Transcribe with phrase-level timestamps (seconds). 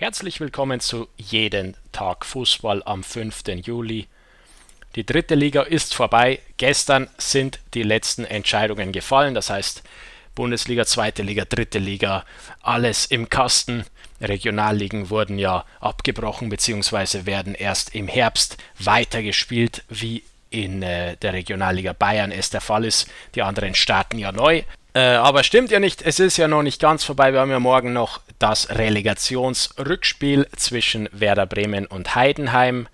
[0.00, 3.42] Herzlich willkommen zu Jeden Tag Fußball am 5.
[3.66, 4.06] Juli.
[4.94, 6.38] Die dritte Liga ist vorbei.
[6.56, 9.34] Gestern sind die letzten Entscheidungen gefallen.
[9.34, 9.82] Das heißt,
[10.34, 12.24] Bundesliga, zweite Liga, dritte Liga,
[12.62, 13.84] alles im Kasten.
[14.22, 17.26] Regionalligen wurden ja abgebrochen bzw.
[17.26, 23.06] werden erst im Herbst weitergespielt, wie in äh, der Regionalliga Bayern es der Fall ist.
[23.34, 24.62] Die anderen starten ja neu.
[24.94, 27.34] Äh, aber stimmt ja nicht, es ist ja noch nicht ganz vorbei.
[27.34, 32.88] Wir haben ja morgen noch das Relegationsrückspiel zwischen Werder Bremen und Heidenheim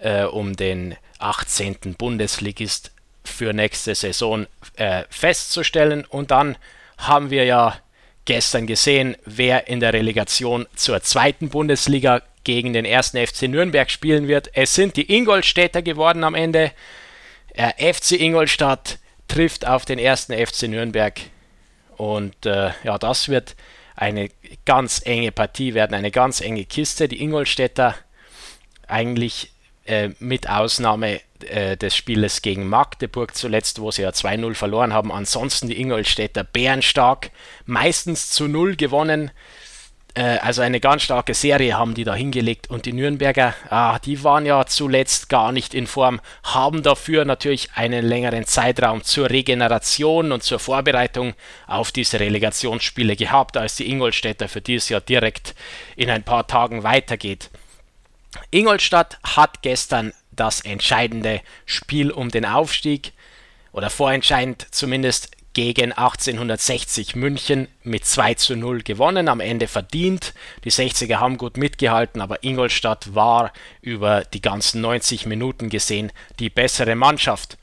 [0.00, 1.94] äh, um den 18.
[1.96, 2.90] Bundesligist
[3.22, 6.04] für nächste Saison äh, festzustellen.
[6.04, 6.56] Und dann
[6.96, 7.76] haben wir ja
[8.24, 14.26] gestern gesehen, wer in der Relegation zur zweiten Bundesliga gegen den ersten FC Nürnberg spielen
[14.26, 14.50] wird.
[14.54, 16.72] Es sind die Ingolstädter geworden am Ende.
[17.52, 18.98] Äh, FC Ingolstadt
[19.28, 21.20] trifft auf den ersten FC Nürnberg.
[21.98, 23.54] Und äh, ja, das wird
[23.98, 24.30] eine
[24.64, 27.08] ganz enge Partie werden, eine ganz enge Kiste.
[27.08, 27.96] Die Ingolstädter
[28.86, 29.52] eigentlich
[29.86, 35.10] äh, mit Ausnahme äh, des Spieles gegen Magdeburg zuletzt, wo sie ja 2-0 verloren haben.
[35.10, 37.30] Ansonsten die Ingolstädter bärenstark,
[37.66, 39.32] meistens zu 0 gewonnen.
[40.14, 44.22] Äh, also eine ganz starke Serie haben die da hingelegt und die Nürnberger, ah, die
[44.24, 50.32] waren ja zuletzt gar nicht in Form, haben dafür natürlich einen längeren Zeitraum zur Regeneration
[50.32, 51.34] und zur Vorbereitung
[51.66, 55.54] auf diese Relegationsspiele gehabt, als die Ingolstädter, für die es ja direkt
[55.96, 57.50] in ein paar Tagen weitergeht.
[58.50, 63.12] Ingolstadt hat gestern das entscheidende Spiel um den Aufstieg
[63.72, 70.32] oder vorentscheidend zumindest gegen 1860 München mit 2 zu 0 gewonnen, am Ende verdient.
[70.62, 76.48] Die 60er haben gut mitgehalten, aber Ingolstadt war über die ganzen 90 Minuten gesehen die
[76.48, 77.58] bessere Mannschaft.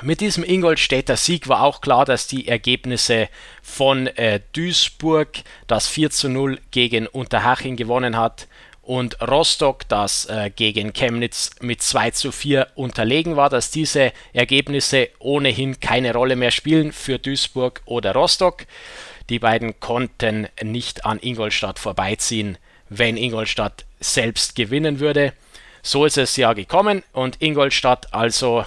[0.00, 3.28] Mit diesem Ingolstädter Sieg war auch klar, dass die Ergebnisse
[3.62, 8.48] von äh, Duisburg, das 4 zu 0 gegen Unterhaching gewonnen hat,
[8.90, 15.10] und Rostock, das äh, gegen Chemnitz mit 2 zu 4 unterlegen war, dass diese Ergebnisse
[15.20, 18.66] ohnehin keine Rolle mehr spielen für Duisburg oder Rostock.
[19.28, 25.34] Die beiden konnten nicht an Ingolstadt vorbeiziehen, wenn Ingolstadt selbst gewinnen würde.
[25.82, 28.64] So ist es ja gekommen und Ingolstadt also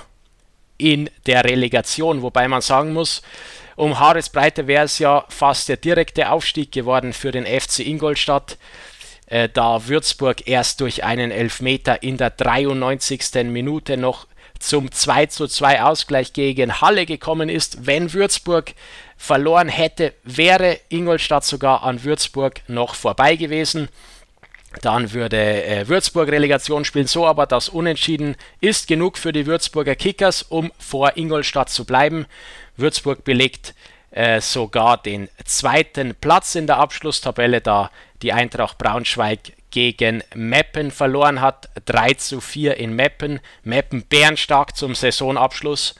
[0.77, 3.23] in der Relegation, wobei man sagen muss,
[3.75, 8.57] um Haaresbreite wäre es ja fast der direkte Aufstieg geworden für den FC Ingolstadt.
[9.27, 13.45] Äh, da Würzburg erst durch einen Elfmeter in der 93.
[13.45, 14.27] Minute noch
[14.59, 17.85] zum 2 zu 2 Ausgleich gegen Halle gekommen ist.
[17.85, 18.73] Wenn Würzburg
[19.17, 23.89] verloren hätte, wäre Ingolstadt sogar an Würzburg noch vorbei gewesen.
[24.81, 29.95] Dann würde äh, Würzburg Relegation spielen, so aber das Unentschieden ist genug für die Würzburger
[29.95, 32.25] Kickers, um vor Ingolstadt zu bleiben.
[32.75, 33.75] Würzburg belegt
[34.11, 37.91] äh, sogar den zweiten Platz in der Abschlusstabelle, da
[38.23, 41.69] die Eintracht Braunschweig gegen Meppen verloren hat.
[41.85, 43.39] 3 zu 4 in Meppen.
[43.63, 45.95] Meppen bärenstark zum Saisonabschluss.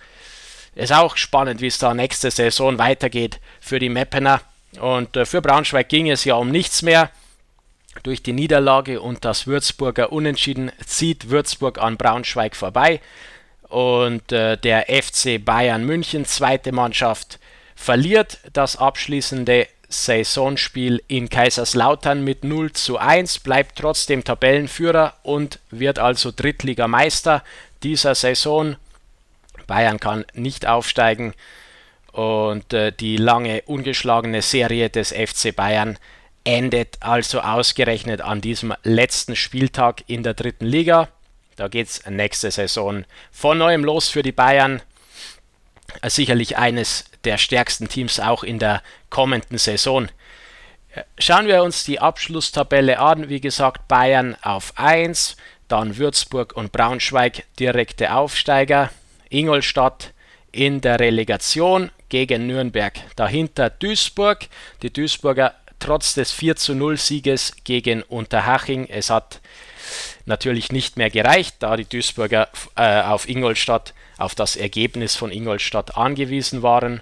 [0.76, 4.42] Ist auch spannend, wie es da nächste Saison weitergeht für die Meppener.
[4.80, 7.12] Und äh, für Braunschweig ging es ja um nichts mehr.
[8.02, 13.02] Durch die Niederlage und das Würzburger Unentschieden zieht Würzburg an Braunschweig vorbei.
[13.70, 17.40] Und äh, der FC Bayern München, zweite Mannschaft,
[17.76, 26.00] verliert das abschließende Saisonspiel in Kaiserslautern mit 0 zu 1, bleibt trotzdem Tabellenführer und wird
[26.00, 27.44] also Drittligameister
[27.84, 28.76] dieser Saison.
[29.68, 31.34] Bayern kann nicht aufsteigen
[32.12, 35.98] und äh, die lange ungeschlagene Serie des FC Bayern
[36.44, 41.10] endet also ausgerechnet an diesem letzten Spieltag in der dritten Liga.
[41.56, 44.82] Da geht es nächste Saison von neuem los für die Bayern.
[46.04, 50.10] Sicherlich eines der stärksten Teams auch in der kommenden Saison.
[50.94, 53.30] Äh, schauen wir uns die Abschlusstabelle an.
[53.30, 55.38] Wie gesagt, Bayern auf 1,
[55.68, 58.92] dann Würzburg und Braunschweig direkte Aufsteiger,
[59.30, 60.14] Ingolstadt
[60.52, 62.94] in der Relegation gegen Nürnberg.
[63.16, 64.48] Dahinter Duisburg.
[64.84, 68.88] Die Duisburger trotz des 4 zu 0 Sieges gegen Unterhaching.
[68.88, 69.42] Es hat
[70.26, 75.98] natürlich nicht mehr gereicht, da die Duisburger äh, auf Ingolstadt, auf das Ergebnis von Ingolstadt
[75.98, 77.02] angewiesen waren.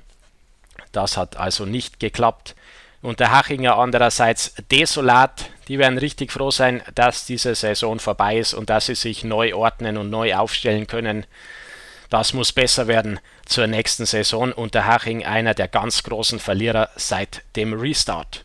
[0.92, 2.56] Das hat also nicht geklappt.
[3.02, 5.50] Und der Hachinger andererseits desolat.
[5.68, 9.56] Die werden richtig froh sein, dass diese Saison vorbei ist und dass sie sich neu
[9.56, 11.26] ordnen und neu aufstellen können.
[12.10, 16.90] Das muss besser werden zur nächsten Saison und der Haching einer der ganz großen Verlierer
[16.98, 18.44] seit dem Restart.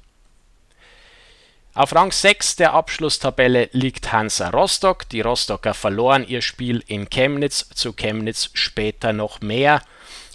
[1.76, 5.06] Auf Rang 6 der Abschlusstabelle liegt Hansa Rostock.
[5.10, 9.82] Die Rostocker verloren ihr Spiel in Chemnitz, zu Chemnitz später noch mehr.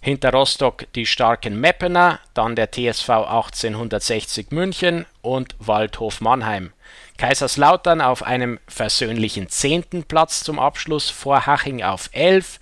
[0.04, 6.74] Hinter Rostock die starken Meppener, dann der TSV 1860 München und Waldhof Mannheim.
[7.18, 12.60] Kaiserslautern auf einem versöhnlichen zehnten Platz zum Abschluss, vor Haching auf 11,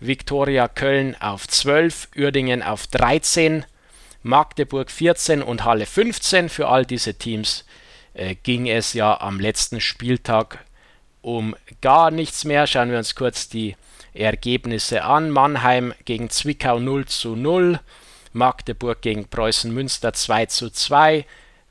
[0.00, 3.66] Viktoria Köln auf 12, Uerdingen auf 13,
[4.22, 6.48] Magdeburg 14 und Halle 15.
[6.48, 7.66] Für all diese Teams
[8.42, 10.64] ging es ja am letzten Spieltag
[11.22, 12.66] um gar nichts mehr.
[12.66, 13.76] Schauen wir uns kurz die
[14.14, 15.30] Ergebnisse an.
[15.30, 17.80] Mannheim gegen Zwickau 0 zu 0,
[18.32, 21.26] Magdeburg gegen Preußen Münster 2 zu 2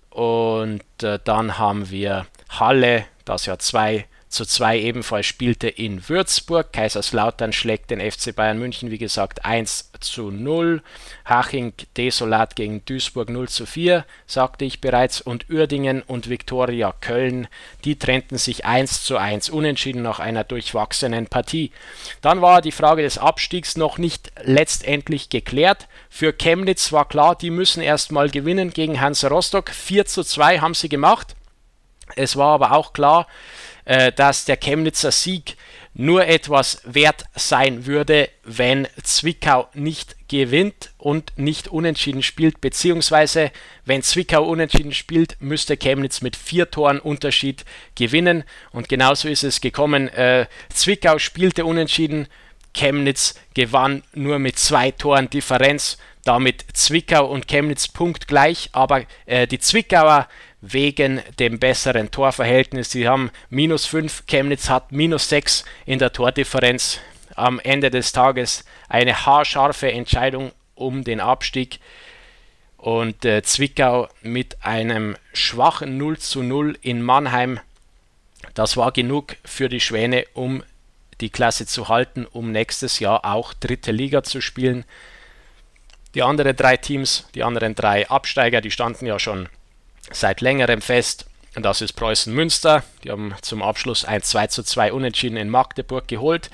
[0.10, 4.06] und äh, dann haben wir Halle, das ja 2
[4.36, 6.72] zu 2 ebenfalls spielte in Würzburg.
[6.74, 10.84] Kaiserslautern schlägt den FC Bayern München, wie gesagt, 1 zu 0.
[11.24, 15.22] Haching desolat gegen Duisburg 0 zu 4, sagte ich bereits.
[15.22, 17.48] Und Uerdingen und Viktoria Köln,
[17.86, 21.72] die trennten sich 1 zu 1 unentschieden nach einer durchwachsenen Partie.
[22.22, 25.88] Dann war die Frage des Abstiegs noch nicht letztendlich geklärt.
[26.10, 29.70] Für Chemnitz war klar, die müssen erstmal gewinnen gegen Hans Rostock.
[29.72, 31.36] 4 zu 2 haben sie gemacht.
[32.16, 33.28] Es war aber auch klar,
[33.86, 35.56] äh, dass der Chemnitzer Sieg
[35.94, 43.52] nur etwas wert sein würde, wenn Zwickau nicht gewinnt und nicht unentschieden spielt, beziehungsweise
[43.86, 47.64] wenn Zwickau unentschieden spielt, müsste Chemnitz mit vier Toren Unterschied
[47.96, 50.10] gewinnen und genauso ist es gekommen.
[50.10, 52.28] Äh, Zwickau spielte unentschieden,
[52.76, 59.60] Chemnitz gewann nur mit zwei Toren Differenz, damit Zwickau und Chemnitz punktgleich, aber äh, die
[59.60, 60.28] Zwickauer
[60.62, 62.92] wegen dem besseren Torverhältnis.
[62.92, 67.00] Sie haben minus 5, Chemnitz hat minus 6 in der Tordifferenz.
[67.36, 71.80] Am Ende des Tages eine haarscharfe Entscheidung um den Abstieg.
[72.78, 77.60] Und äh, Zwickau mit einem schwachen 0 zu 0 in Mannheim.
[78.54, 80.64] Das war genug für die Schwäne, um
[81.22, 84.86] die Klasse zu halten, um nächstes Jahr auch dritte Liga zu spielen.
[86.14, 89.50] Die anderen drei Teams, die anderen drei Absteiger, die standen ja schon
[90.12, 91.26] seit längerem fest.
[91.56, 92.84] Das ist Preußen Münster.
[93.04, 96.50] Die haben zum Abschluss ein 2 zu 2 Unentschieden in Magdeburg geholt.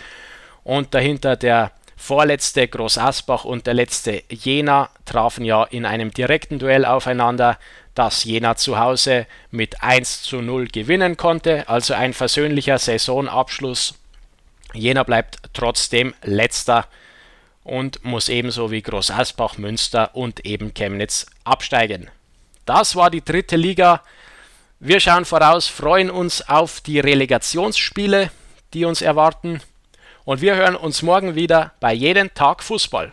[0.63, 6.59] Und dahinter der vorletzte Groß Asbach und der letzte Jena trafen ja in einem direkten
[6.59, 7.59] Duell aufeinander,
[7.93, 11.67] das Jena zu Hause mit 1 zu 0 gewinnen konnte.
[11.69, 13.95] Also ein versöhnlicher Saisonabschluss.
[14.73, 16.88] Jena bleibt trotzdem letzter
[17.63, 22.09] und muss ebenso wie Groß Asbach, Münster und eben Chemnitz absteigen.
[22.65, 24.01] Das war die dritte Liga.
[24.79, 28.31] Wir schauen voraus, freuen uns auf die Relegationsspiele,
[28.73, 29.62] die uns erwarten.
[30.23, 33.12] Und wir hören uns morgen wieder bei jedem Tag Fußball.